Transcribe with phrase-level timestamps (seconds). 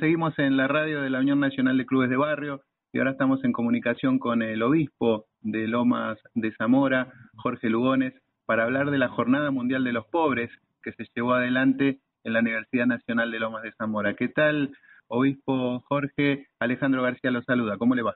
[0.00, 3.44] Seguimos en la radio de la Unión Nacional de Clubes de Barrio y ahora estamos
[3.44, 8.14] en comunicación con el obispo de Lomas de Zamora, Jorge Lugones,
[8.46, 10.50] para hablar de la Jornada Mundial de los Pobres
[10.82, 14.14] que se llevó adelante en la Universidad Nacional de Lomas de Zamora.
[14.14, 14.74] ¿Qué tal,
[15.06, 16.46] obispo Jorge?
[16.60, 17.76] Alejandro García lo saluda.
[17.76, 18.14] ¿Cómo le va?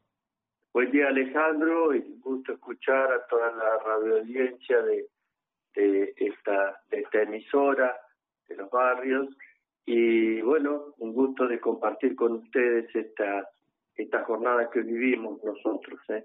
[0.72, 1.94] Buen día, Alejandro.
[1.94, 3.98] y gusto escuchar a toda la
[5.76, 7.94] de, esta, de esta emisora,
[8.48, 9.28] de los barrios
[9.86, 13.48] y bueno, un gusto de compartir con ustedes esta,
[13.96, 16.00] esta jornada que vivimos nosotros.
[16.08, 16.24] ¿eh?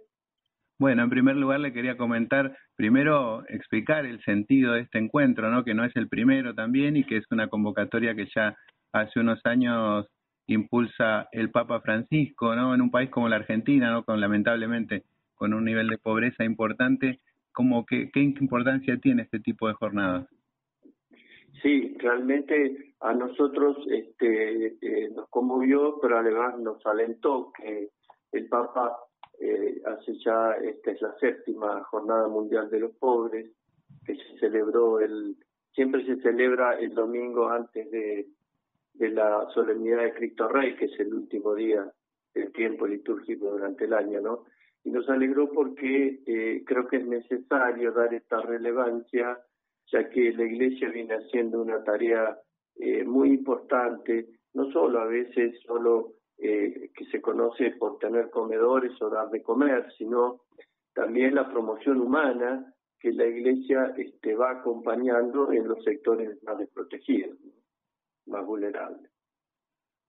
[0.78, 5.64] Bueno, en primer lugar le quería comentar, primero explicar el sentido de este encuentro, ¿no?
[5.64, 8.56] que no es el primero también y que es una convocatoria que ya
[8.94, 10.08] hace unos años
[10.48, 12.74] impulsa el Papa Francisco, ¿no?
[12.74, 14.04] En un país como la Argentina, ¿no?
[14.04, 15.04] Con lamentablemente
[15.36, 17.20] con un nivel de pobreza importante,
[17.52, 20.28] como que qué importancia tiene este tipo de jornadas?
[21.62, 27.90] Sí, realmente a nosotros este, eh, nos conmovió, pero además nos alentó que
[28.32, 28.98] el Papa
[29.40, 33.52] eh, hace ya, esta es la séptima Jornada Mundial de los Pobres,
[34.06, 35.36] que se celebró el,
[35.74, 38.28] siempre se celebra el domingo antes de,
[38.94, 41.92] de la solemnidad de Cristo Rey, que es el último día
[42.34, 44.46] del tiempo litúrgico durante el año, ¿no?
[44.84, 49.38] Y nos alegró porque eh, creo que es necesario dar esta relevancia
[49.92, 52.38] ya que la Iglesia viene haciendo una tarea
[52.76, 59.00] eh, muy importante, no solo a veces solo eh, que se conoce por tener comedores
[59.02, 60.42] o dar de comer, sino
[60.94, 67.38] también la promoción humana que la Iglesia este, va acompañando en los sectores más desprotegidos,
[68.26, 69.10] más vulnerables.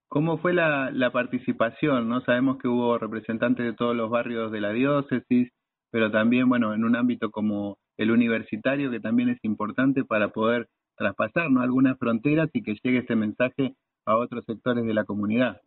[0.09, 2.09] ¿Cómo fue la, la participación?
[2.09, 5.53] No sabemos que hubo representantes de todos los barrios de la diócesis,
[5.93, 10.69] pero también, bueno, en un ámbito como el universitario, que también es importante para poder
[10.97, 11.61] traspasar ¿no?
[11.61, 13.75] algunas fronteras y que llegue este mensaje
[14.07, 15.61] a otros sectores de la comunidad.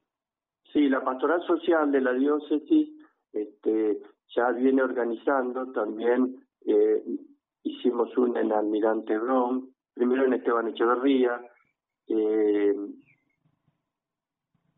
[0.72, 2.90] Sí, la pastoral social de la diócesis
[3.32, 4.00] este,
[4.36, 7.04] ya viene organizando también, eh,
[7.62, 11.40] hicimos una en Almirante Brown, primero en Esteban Echeverría,
[12.08, 12.74] eh,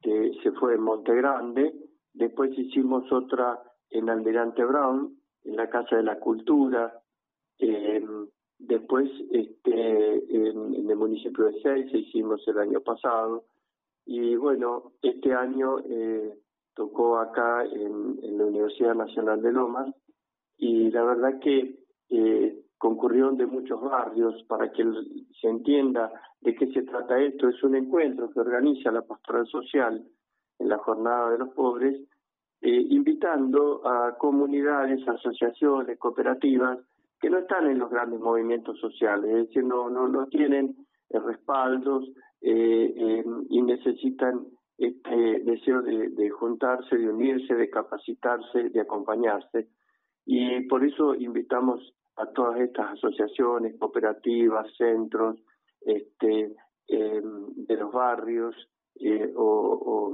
[0.01, 1.73] que se fue en Monte Grande,
[2.13, 3.57] después hicimos otra
[3.89, 7.01] en Almirante Brown, en la Casa de la Cultura,
[7.59, 8.05] eh,
[8.59, 13.45] después, este, en, el municipio de Seiza hicimos el año pasado
[14.05, 16.37] y bueno, este año eh,
[16.75, 19.93] tocó acá en, la Universidad Nacional de Lomas
[20.57, 21.79] y la verdad que
[22.09, 24.83] eh, concurrieron de muchos barrios para que
[25.41, 26.11] se entienda
[26.41, 27.49] de qué se trata esto.
[27.49, 30.05] Es un encuentro que organiza la Pastoral Social
[30.59, 31.99] en la Jornada de los Pobres,
[32.61, 36.79] eh, invitando a comunidades, asociaciones, cooperativas
[37.25, 40.75] que no están en los grandes movimientos sociales, es decir, no, no, no tienen
[41.09, 42.07] eh, respaldos
[42.39, 44.45] eh, eh, y necesitan
[44.77, 49.69] este deseo de, juntarse, de unirse, de capacitarse, de acompañarse.
[50.23, 55.39] Y por eso invitamos a todas estas asociaciones, cooperativas, centros,
[55.81, 56.55] este,
[56.87, 58.55] de los barrios
[59.35, 60.11] o,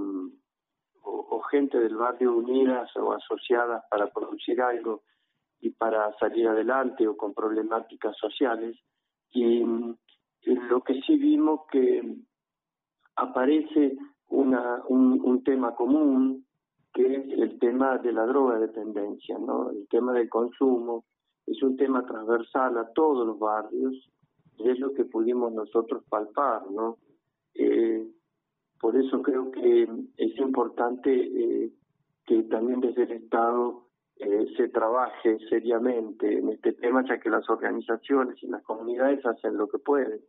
[1.03, 5.01] o gente del barrio unidas o asociadas para producir algo
[5.61, 8.77] y para salir adelante o con problemáticas sociales.
[9.31, 9.63] Y,
[10.44, 12.16] lo que sí vimos que
[13.16, 13.95] aparece
[14.29, 16.45] una, un, tema común,
[16.91, 19.69] que es el tema de la droga dependencia, ¿no?
[19.69, 21.05] El tema del consumo
[21.45, 24.09] es un tema transversal a todos los barrios
[24.57, 26.97] y es lo que pudimos nosotros palpar, ¿no?
[27.53, 28.03] Eh,
[28.79, 29.83] por eso creo que
[30.17, 31.72] es importante eh,
[32.25, 37.49] que también desde el Estado eh, se trabaje seriamente en este tema, ya que las
[37.49, 40.19] organizaciones y las comunidades hacen lo que pueden,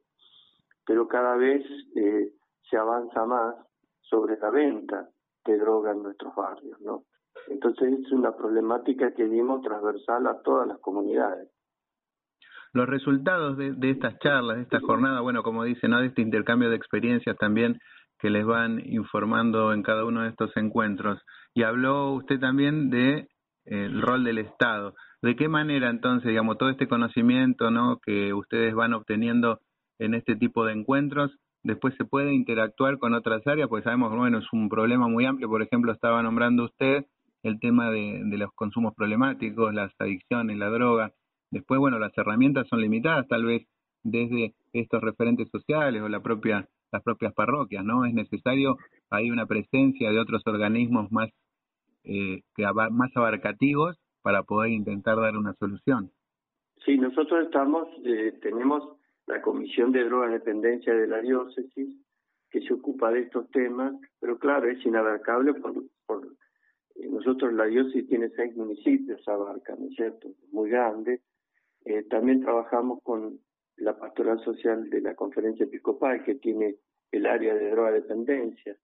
[0.87, 1.65] pero cada vez
[1.97, 2.32] eh,
[2.69, 3.54] se avanza más
[4.00, 5.09] sobre la venta
[5.44, 7.04] de droga en nuestros barrios, ¿no?
[7.48, 11.50] Entonces es una problemática que vimos transversal a todas las comunidades.
[12.72, 16.00] Los resultados de, de estas charlas, de esta jornada, bueno, como dice, ¿no?
[16.00, 17.78] De este intercambio de experiencias también
[18.19, 21.20] que les van informando en cada uno de estos encuentros.
[21.55, 23.28] Y habló usted también de
[23.64, 24.94] el rol del Estado.
[25.23, 27.99] ¿De qué manera entonces, digamos, todo este conocimiento ¿no?
[28.05, 29.61] que ustedes van obteniendo
[29.99, 31.31] en este tipo de encuentros,
[31.62, 33.69] después se puede interactuar con otras áreas?
[33.69, 37.06] Pues sabemos, bueno, es un problema muy amplio, por ejemplo, estaba nombrando usted
[37.43, 41.12] el tema de, de los consumos problemáticos, las adicciones, la droga.
[41.50, 43.67] Después, bueno, las herramientas son limitadas, tal vez
[44.03, 48.05] desde estos referentes sociales o la propia, las propias parroquias, ¿no?
[48.05, 48.76] Es necesario,
[49.11, 51.31] hay una presencia de otros organismos más
[52.04, 56.10] eh, que más abarcativos para poder intentar dar una solución.
[56.84, 58.96] Sí, nosotros estamos, eh, tenemos
[59.26, 61.96] la Comisión de Drogas Dependencia de la Diócesis,
[62.50, 65.75] que se ocupa de estos temas, pero claro, es inabarcable por,
[66.06, 66.26] por
[66.96, 70.28] eh, nosotros la diócesis tiene seis municipios, abarca, ¿no es cierto?
[70.50, 71.20] Muy grande.
[71.84, 73.40] Eh, también trabajamos con
[73.76, 76.76] la pastoral social de la conferencia episcopal, que tiene
[77.10, 78.76] el área de droga-dependencia.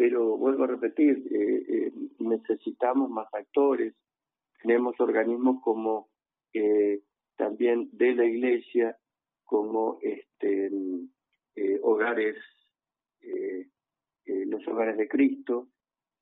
[0.00, 3.94] Pero vuelvo a repetir, eh, eh, necesitamos más actores.
[4.62, 6.08] Tenemos organismos como
[6.54, 7.02] eh,
[7.36, 8.96] también de la iglesia,
[9.44, 10.70] como este,
[11.82, 12.36] hogares,
[14.24, 15.68] los hogares de Cristo,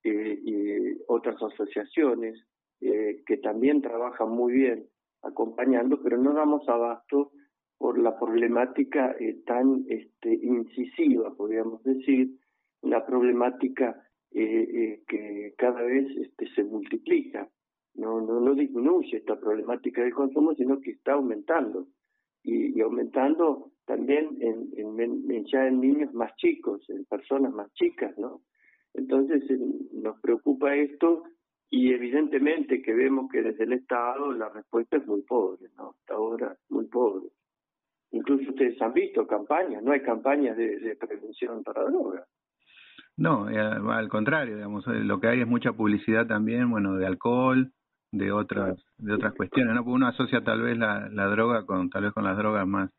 [0.03, 2.35] y otras asociaciones
[2.81, 4.89] que también trabajan muy bien
[5.23, 7.31] acompañando, pero no damos abasto
[7.77, 9.15] por la problemática
[9.47, 12.39] tan este, incisiva, podríamos decir,
[12.83, 17.49] una problemática eh, eh, que cada vez este, se multiplica.
[17.95, 21.89] No, no, no disminuye esta problemática del consumo, sino que está aumentando.
[22.45, 28.43] Y, aumentando también en, ya en niños más chicos, en personas más chicas, ¿no?
[28.95, 29.43] Entonces
[29.93, 31.25] nos preocupa esto
[31.71, 35.91] y evidentemente que vemos que desde el Estado la respuesta es muy pobre, ¿no?
[35.91, 37.29] Hasta ahora muy pobre.
[38.11, 42.27] Incluso ustedes han visto campañas, no hay campañas de, prevención para drogas.
[43.19, 47.05] No, eh, al contrario, digamos, eh, lo que hay es mucha publicidad también, bueno, de
[47.05, 47.73] alcohol,
[48.13, 49.81] de otras de otras cuestiones, ¿no?
[49.83, 52.91] Porque uno asocia tal vez la, la droga con tal vez con las drogas más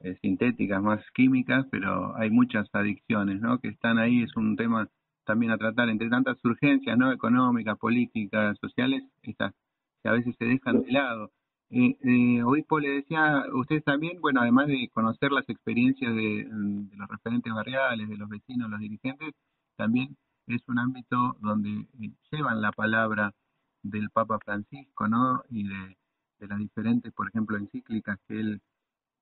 [0.00, 3.58] eh, sintéticas, más químicas, pero hay muchas adicciones, ¿no?
[3.58, 4.88] Que están ahí, es un tema
[5.24, 7.10] también a tratar entre tantas urgencias, ¿no?
[7.10, 9.54] Económicas, políticas, sociales, estas
[10.04, 11.30] que a veces se dejan de lado.
[11.70, 16.48] Eh, eh, obispo, le decía, ustedes también, bueno, además de conocer las experiencias de,
[16.96, 19.34] los referentes barriales, de los vecinos, los dirigentes,
[19.76, 20.16] también
[20.46, 23.34] es un ámbito donde eh, llevan la palabra
[23.82, 25.42] del Papa Francisco, ¿no?
[25.50, 25.96] Y de,
[26.46, 28.60] las diferentes, por ejemplo, encíclicas que él,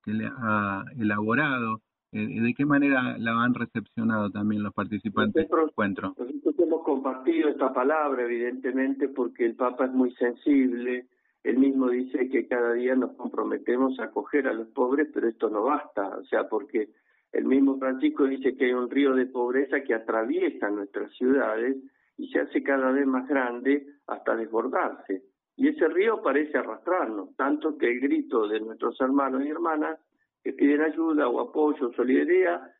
[0.03, 1.81] que él ha elaborado.
[2.13, 6.15] Eh, ¿De qué manera la han recepcionado también los participantes del encuentro?
[6.17, 11.07] Nosotros hemos compartido esta palabra, evidentemente, porque el Papa es muy sensible,
[11.43, 15.49] él mismo dice que cada día nos comprometemos a acoger a los pobres, pero esto
[15.49, 16.89] no basta, o sea, porque
[17.31, 21.77] el mismo Francisco dice que hay un río de pobreza que atraviesa nuestras ciudades
[22.17, 25.23] y se hace cada vez más grande hasta desbordarse.
[25.55, 29.99] Y ese río parece arrastrarnos, tanto que el grito de nuestros hermanos y hermanas
[30.43, 32.71] que piden ayuda o apoyo solidaridad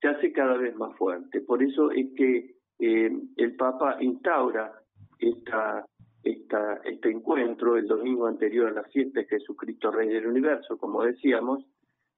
[0.00, 1.40] se hace cada vez más fuerte.
[1.40, 4.72] Por eso es que eh, el Papa instaura
[5.18, 5.86] esta
[6.26, 11.04] esta, este encuentro el domingo anterior a la fiesta de Jesucristo Rey del Universo, como
[11.04, 11.64] decíamos,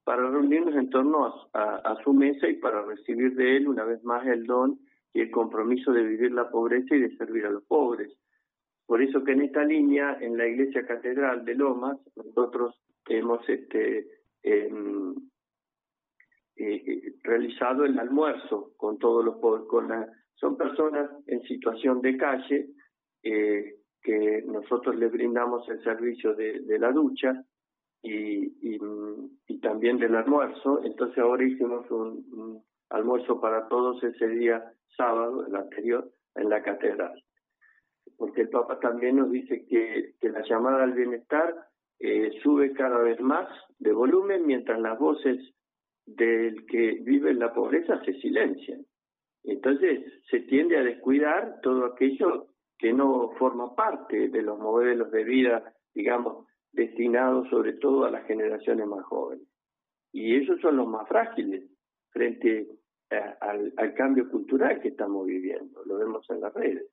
[0.03, 4.25] para reunirnos en torno a, su mesa y para recibir de él una vez más
[4.25, 4.79] el don
[5.13, 8.11] y el compromiso de vivir la pobreza y de servir a los pobres.
[8.87, 14.07] Por eso que en esta línea, en la Iglesia Catedral de Lomas, nosotros hemos este,
[14.41, 15.13] em,
[16.55, 19.67] eh, eh, realizado el almuerzo con todos los pobres.
[19.67, 19.89] Con
[20.33, 22.69] son personas en situación de calle
[23.21, 27.43] eh, que nosotros le brindamos el servicio de, la ducha
[28.01, 30.81] y, y, también del almuerzo.
[30.83, 37.21] Entonces ahora hicimos un, almuerzo para todos ese día sábado, el anterior, en la catedral.
[38.17, 41.53] Porque el Papa también nos dice que, que la llamada al bienestar
[41.99, 43.47] eh, sube cada vez más
[43.77, 45.37] de volumen mientras las voces
[46.05, 48.85] del que vive en la pobreza se silencian.
[49.43, 52.48] Entonces se tiende a descuidar todo aquello
[52.79, 58.25] que no forma parte de los modelos de vida, digamos, destinados sobre todo a las
[58.25, 59.45] generaciones más jóvenes.
[60.13, 61.69] Y esos son los más frágiles
[62.11, 62.67] frente
[63.41, 66.87] al, cambio cultural que estamos viviendo, lo vemos en las redes.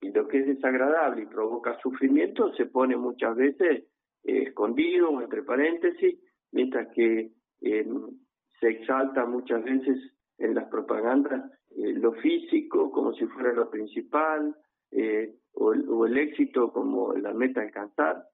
[0.00, 3.84] Y lo que es desagradable y provoca sufrimiento se pone muchas veces
[4.24, 6.20] eh, escondido entre paréntesis,
[6.52, 8.18] mientras que em,
[8.60, 9.98] se exalta muchas veces
[10.38, 14.54] en las propagandas eh, lo físico como si fuera lo principal,
[14.90, 18.24] eh, o, el, éxito como la meta alcanzar.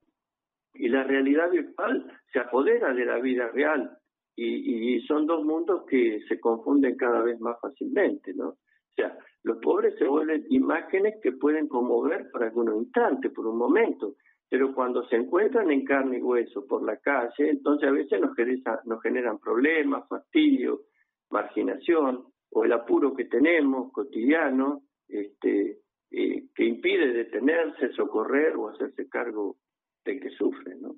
[0.74, 3.96] Y la realidad virtual se apodera de la vida real
[4.36, 8.48] y, son dos mundos que se confunden cada vez más fácilmente, ¿no?
[8.48, 13.58] O sea, los pobres se vuelven imágenes que pueden conmover por algunos instantes, por un
[13.58, 14.14] momento,
[14.48, 18.32] pero cuando se encuentran en carne y hueso por la calle, entonces a veces nos,
[18.84, 20.82] nos generan problemas, fastidio,
[21.30, 25.78] marginación o el apuro que tenemos cotidiano, este,
[26.16, 29.56] eh, que impide detenerse, socorrer o hacerse cargo
[30.04, 30.94] de que sufre, ¿no?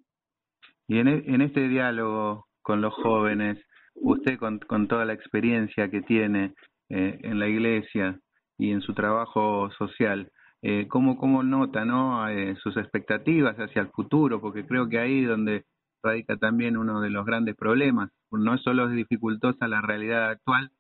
[0.89, 3.59] Y en, e, este diálogo con los jóvenes,
[3.95, 6.55] usted con, con toda la experiencia que tiene
[6.89, 8.21] eh, en la iglesia
[8.59, 10.31] y en su trabajo social,
[10.63, 14.41] eh, ¿cómo, ¿cómo nota no eh, sus expectativas hacia el futuro?
[14.41, 15.65] Porque creo que ahí es donde
[16.03, 18.11] radica también uno de los grandes problemas.
[18.31, 20.71] No solo es dificultosa la realidad actual,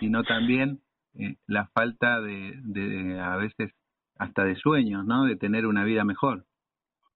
[0.00, 0.80] sino también
[1.18, 3.72] eh, la falta de, de, a veces,
[4.18, 5.24] hasta de sueños, ¿no?
[5.24, 6.44] De tener una vida mejor.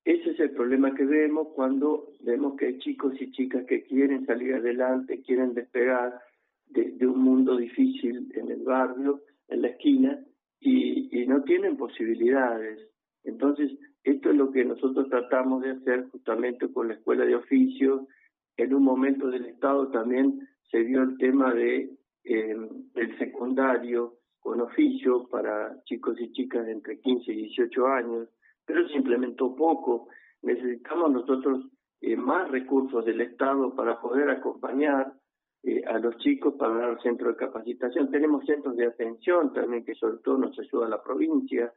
[0.04, 4.25] Ese es el problema que vemos cuando vemos que hay chicos y chicas que quieren
[4.26, 6.19] salir adelante, quieren despegar
[6.69, 10.19] de, un mundo difícil en el barrio, en la esquina,
[10.61, 12.78] y, y no tienen posibilidades.
[13.25, 13.73] Entonces,
[14.04, 18.02] esto es lo que nosotros tratamos de hacer justamente con la escuela de oficios.
[18.57, 21.90] En un momento del Estado también se vio el tema de
[22.25, 22.57] eh,
[22.95, 28.29] el secundario con oficio para chicos y chicas de entre 15 y 18 años,
[28.65, 30.09] pero se implementó poco.
[30.43, 31.67] Necesitamos nosotros
[32.00, 35.12] eh, más recursos del Estado para poder acompañar
[35.62, 38.11] eh, a los chicos para dar centros de capacitación.
[38.11, 41.73] Tenemos centros de atención también que sobre todo nos ayuda a la provincia,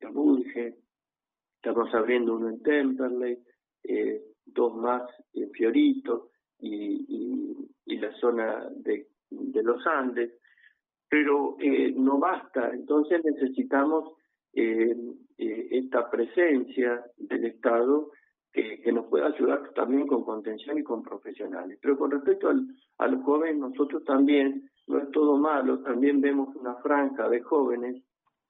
[0.00, 0.76] en Budge,
[1.56, 3.38] estamos abriendo uno en Temperley,
[3.84, 5.02] eh, dos más
[5.32, 10.32] en Fiorito y, y, y la zona de, de, los Andes,
[11.08, 14.14] pero eh, no basta, entonces necesitamos
[14.52, 14.96] eh,
[15.36, 18.10] eh, esta presencia del Estado
[18.52, 21.78] que, nos pueda ayudar también con contención y con profesionales.
[21.80, 22.66] Pero con respecto al,
[22.98, 28.02] a los jóvenes, nosotros también, no es todo malo, también vemos una franja de jóvenes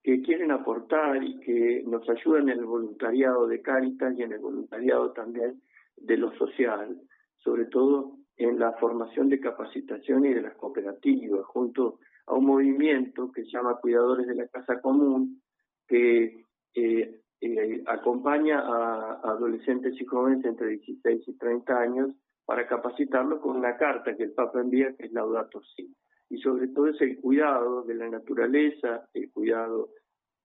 [0.02, 4.38] que quieren aportar y que nos ayudan en el voluntariado de Cáritas y en el
[4.38, 5.60] voluntariado también
[5.96, 6.98] de lo social,
[7.38, 13.30] sobre todo en la formación de capacitación y de las cooperativas, junto a un movimiento
[13.32, 15.42] que se llama Cuidadores de la Casa Común,
[15.86, 22.10] que eh, eh, acompaña a, adolescentes y jóvenes entre 16 y 30 años
[22.44, 25.94] para capacitarlos con una carta que el Papa envía, que es Laudato Si
[26.30, 29.90] y sobre todo es el cuidado de la naturaleza, el cuidado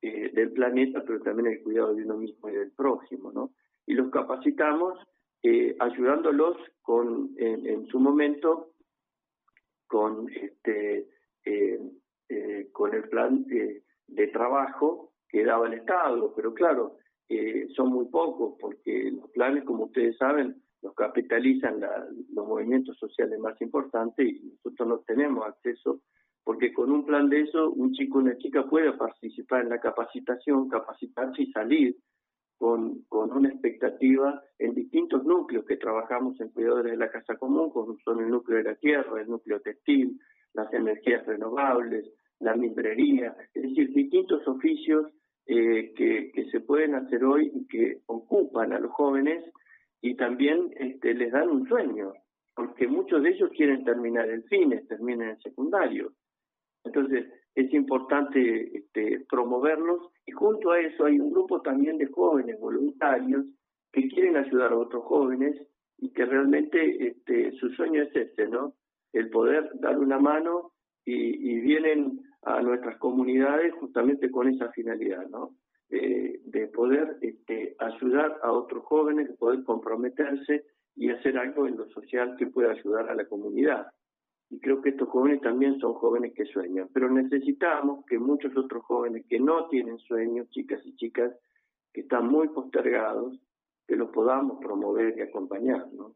[0.02, 3.52] eh, del planeta, pero también el cuidado de uno mismo y del prójimo, ¿no?
[3.86, 4.98] Y los capacitamos
[5.44, 8.72] eh, ayudándolos con, en, su momento,
[9.88, 11.10] con este,
[11.46, 11.80] eh,
[12.30, 16.98] eh con el plan de, de, trabajo que daba el Estado, pero claro,
[17.30, 22.98] eh, son muy pocos porque los planes, como ustedes saben, los capitalizan la, los movimientos
[22.98, 26.02] sociales más importantes y nosotros no tenemos acceso
[26.44, 29.80] porque con un plan de eso un chico o una chica puede participar en la
[29.80, 31.96] capacitación, capacitarse y salir
[32.64, 37.98] con, una expectativa en distintos núcleos que trabajamos en cuidadores de la casa común, como
[38.06, 40.18] son el núcleo de la tierra, el núcleo textil,
[40.54, 45.12] las energías renovables, la mimbrería, es decir, distintos oficios
[45.46, 49.44] eh, que, que se pueden hacer hoy y que ocupan a los jóvenes
[50.00, 52.14] y también este, les dan un sueño,
[52.56, 56.14] porque muchos de ellos quieren terminar el cine, terminan el secundario.
[56.86, 62.60] Entonces, es importante este, promoverlos y junto a eso hay un grupo también de jóvenes
[62.60, 63.46] voluntarios
[63.92, 65.56] que quieren ayudar a otros jóvenes
[65.98, 68.74] y que realmente este, su sueño es este, ¿no?
[69.12, 70.72] El poder dar una mano
[71.06, 75.52] y, vienen a nuestras comunidades justamente con esa finalidad, ¿no?
[75.90, 81.88] de poder este, ayudar a otros jóvenes, de poder comprometerse y hacer algo en lo
[81.90, 83.88] social que pueda ayudar a la comunidad.
[84.54, 88.84] Y creo que estos jóvenes también son jóvenes que sueñan, pero necesitamos que muchos otros
[88.84, 91.34] jóvenes que no tienen sueños, chicas y chicas,
[91.92, 93.40] que están muy postergados,
[93.88, 95.88] que los podamos promover y acompañar.
[95.94, 96.14] ¿no?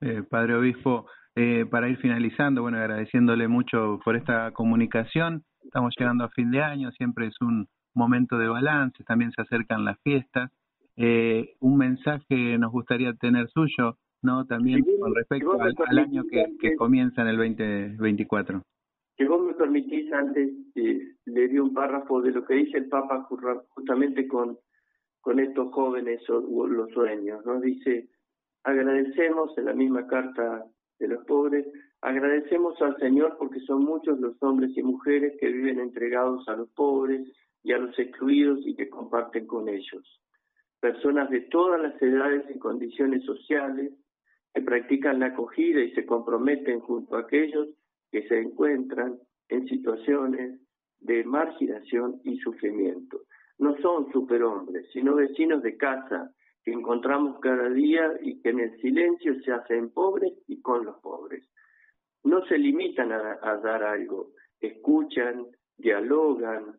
[0.00, 6.22] Eh, padre Obispo, eh, para ir finalizando, bueno, agradeciéndole mucho por esta comunicación, estamos llegando
[6.22, 10.50] a fin de año, siempre es un, momento de balance, también se acercan las fiestas.
[10.96, 14.46] Eh, un mensaje nos gustaría tener suyo, ¿no?
[14.46, 18.62] También con respecto al, al, año que, que, comienza en el 2024.
[19.16, 22.88] Si vos me permitís, antes eh, le di un párrafo de lo que dice el
[22.88, 23.28] Papa
[23.70, 24.58] justamente con,
[25.20, 27.60] con estos jóvenes o, los sueños, ¿no?
[27.60, 28.08] Dice,
[28.64, 30.64] agradecemos en la misma carta
[30.98, 31.66] de los pobres,
[32.00, 36.68] agradecemos al Señor porque son muchos los hombres y mujeres que viven entregados a los
[36.70, 37.28] pobres,
[37.64, 40.20] y a los excluidos y que comparten con ellos.
[40.80, 43.90] Personas de todas las edades y condiciones sociales
[44.54, 47.68] que practican la acogida y se comprometen junto a aquellos
[48.10, 49.18] que se encuentran
[49.48, 50.60] en situaciones
[51.00, 53.22] de marginación y sufrimiento.
[53.58, 56.30] No son superhombres, sino vecinos de casa
[56.62, 60.98] que encontramos cada día y que en el silencio se hacen pobres y con los
[61.00, 61.44] pobres.
[62.22, 64.30] No se limitan a, a dar algo,
[64.60, 65.46] escuchan,
[65.76, 66.78] dialogan,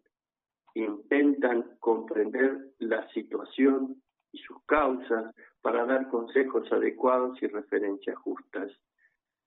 [0.74, 4.02] intentan comprender la situación
[4.36, 8.72] y sus causas para dar consejos adecuados y referencias justas.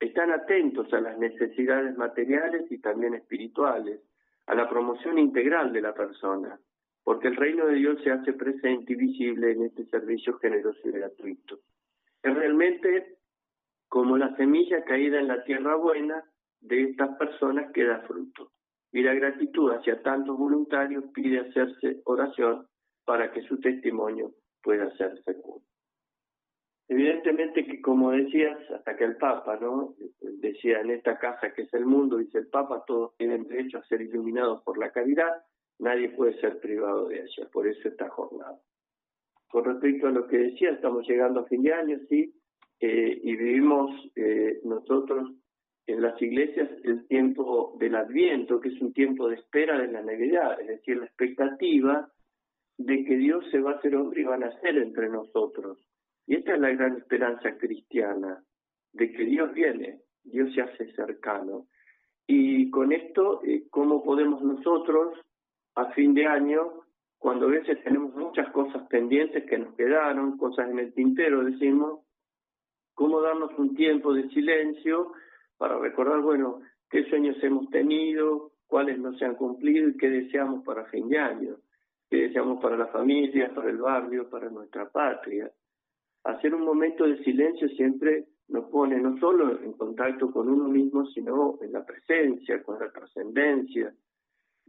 [0.01, 4.01] Están atentos a las necesidades materiales y también espirituales,
[4.47, 6.59] a la promoción integral de la persona,
[7.05, 10.93] porque el reino de Dios se hace presente y visible en este servicio generoso y
[10.93, 11.59] gratuito.
[12.23, 13.19] Es realmente
[13.89, 16.25] como la semilla caída en la tierra buena
[16.61, 18.53] de estas personas que da fruto.
[18.93, 22.67] Y la gratitud hacia tantos voluntarios pide hacerse oración
[23.05, 25.65] para que su testimonio pueda ser fecundo.
[26.89, 29.95] Evidentemente que, como decías, hasta que el Papa, ¿no?
[30.21, 33.85] Decía, en esta casa que es el mundo, dice el Papa, todos tienen derecho a
[33.85, 35.45] ser iluminados por la caridad,
[35.79, 38.59] nadie puede ser privado de ella, por eso esta jornada.
[39.49, 42.35] Con respecto a lo que decía, estamos llegando a fin de año, sí,
[42.81, 45.33] eh, y vivimos eh, nosotros
[45.87, 50.03] en las iglesias el tiempo del Adviento, que es un tiempo de espera de la
[50.03, 52.11] Navidad, es decir, la expectativa
[52.79, 55.85] de que Dios se va a hacer hombre y va a nacer entre nosotros.
[56.27, 58.43] Y esta es la gran esperanza cristiana,
[58.93, 61.67] de que Dios viene, Dios se hace cercano.
[62.27, 65.19] Y con esto, eh, ¿cómo podemos nosotros,
[65.75, 66.83] a fin de año,
[67.19, 72.01] cuando a veces tenemos muchas cosas pendientes que nos quedaron, cosas en el tintero, decimos,
[72.95, 75.13] cómo darnos un tiempo de silencio
[75.57, 80.65] para recordar, bueno, qué sueños hemos tenido, cuáles no se han cumplido y qué deseamos
[80.65, 81.57] para fin de año,
[82.11, 85.51] qué deseamos para la familia, para el barrio, para nuestra patria
[86.29, 91.07] hacer un momento de silencio siempre nos pone no solo en contacto con uno mismo,
[91.07, 93.95] sino en la presencia, con la trascendencia.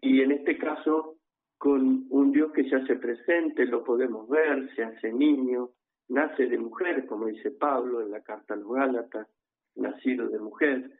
[0.01, 1.17] Y en este caso,
[1.58, 5.72] con un Dios que se hace presente, lo podemos ver, se hace niño,
[6.10, 9.27] nace de mujer, como dice Pablo en la carta a los Gálatas,
[9.75, 10.91] nacido de mujer.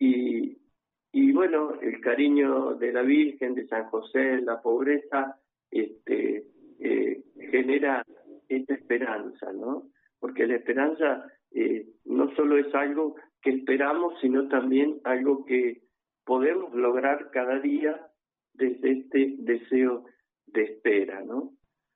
[0.00, 5.38] Y bueno, el cariño de la Virgen, de San José, la pobreza,
[5.70, 6.44] este,
[6.80, 8.04] eh, genera
[8.48, 9.84] esta esperanza, ¿no?
[10.20, 15.82] porque la esperanza eh, no solo es algo que esperamos, sino también algo que
[16.24, 18.06] podemos lograr cada día
[18.52, 20.04] desde este deseo
[20.46, 21.52] de espera, ¿no?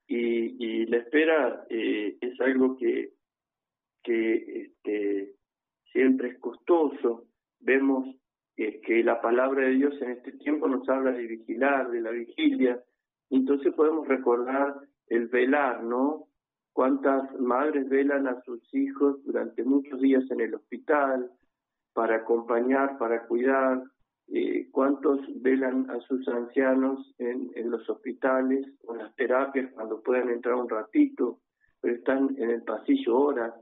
[0.06, 3.10] Y, y la espera eh, es algo que,
[4.02, 5.34] que este,
[5.90, 7.26] siempre es costoso.
[7.60, 8.16] Vemos
[8.56, 12.10] eh, que la palabra de Dios en este tiempo nos habla de vigilar, de la
[12.10, 12.80] vigilia.
[13.32, 14.76] Entonces podemos recordar
[15.08, 16.28] el velar, ¿no?
[16.72, 21.30] cuántas madres velan a sus hijos durante muchos días en el hospital
[21.92, 23.82] para acompañar, para cuidar,
[24.28, 30.30] eh, cuántos velan a sus ancianos en, los hospitales o en las terapias cuando puedan
[30.30, 31.40] entrar un ratito,
[31.80, 33.54] pero están en el pasillo horas.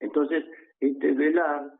[0.00, 0.44] Entonces,
[0.80, 1.72] este velar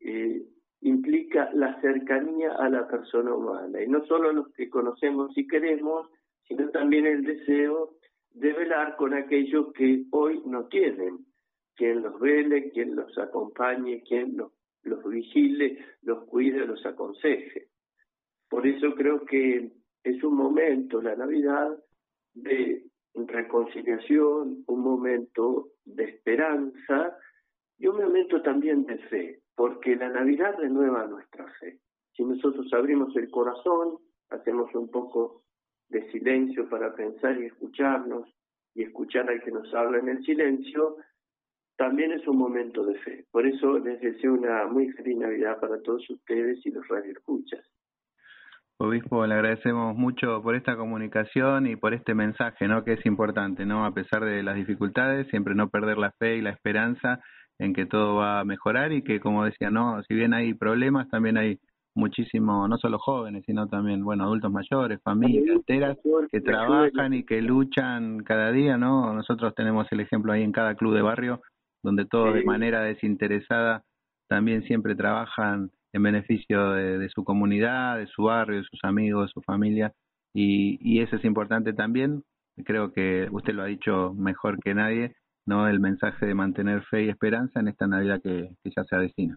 [0.00, 0.42] eh,
[0.80, 6.08] implica la cercanía a la persona humana, y no solo los que conocemos y queremos,
[6.48, 7.98] sino también el deseo
[8.30, 11.26] de velar con aquellos que hoy no tienen,
[11.74, 14.52] quien los vele, quien los acompañe, quien los,
[15.04, 17.68] vigile, los cuide, los aconseje.
[18.48, 19.70] Por eso creo que
[20.02, 21.76] es un momento, la Navidad,
[22.34, 22.84] de
[23.14, 27.16] reconciliación, un momento de esperanza
[27.78, 31.78] y un momento también de fe, porque la Navidad renueva nuestra fe.
[32.12, 33.98] Si nosotros abrimos el corazón,
[34.30, 35.42] hacemos un poco
[35.88, 38.28] de silencio para pensar y escucharnos
[38.74, 40.96] y escuchar al que nos habla en el silencio,
[41.76, 43.24] también es un momento de fe.
[43.30, 47.64] Por eso les deseo una muy feliz Navidad para todos ustedes y los radioescuchas.
[48.80, 52.84] Obispo, le agradecemos mucho por esta comunicación y por este mensaje, ¿no?
[52.84, 53.84] Que es importante, ¿no?
[53.84, 57.20] A pesar de las dificultades, siempre no perder la fe y la esperanza
[57.58, 60.00] en que todo va a mejorar y que, como decía, ¿no?
[60.04, 61.58] Si bien hay problemas, también hay
[61.98, 65.98] muchísimo, no solo jóvenes, sino también, bueno, adultos mayores, familias enteras
[66.30, 69.12] que trabajan y que luchan cada día, ¿no?
[69.12, 71.42] Nosotros tenemos el ejemplo ahí en cada club de barrio,
[71.82, 73.82] donde todos de manera desinteresada
[74.28, 79.32] también siempre trabajan en beneficio de, su comunidad, de su barrio, de sus amigos, de
[79.32, 79.92] su familia,
[80.34, 82.22] y, y eso es importante también.
[82.64, 85.14] Creo que usted lo ha dicho mejor que nadie,
[85.46, 85.68] ¿no?
[85.68, 89.36] El mensaje de mantener fe y esperanza en esta Navidad que, que ya se avecina.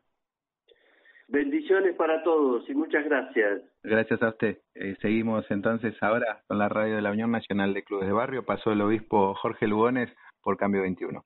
[1.32, 3.62] Bendiciones para todos y muchas gracias.
[3.84, 4.58] Gracias a usted.
[4.76, 8.44] Eh, seguimos entonces ahora con la radio de la Unión Nacional de Clubes de Barrio.
[8.44, 10.10] Pasó el obispo Jorge Lugones
[10.42, 11.24] por Cambio 21.